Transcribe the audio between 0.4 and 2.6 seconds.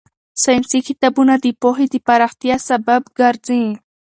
ساينسي کتابونه د پوهې د پراختیا